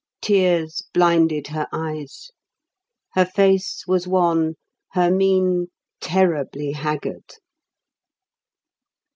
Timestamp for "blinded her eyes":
0.95-2.31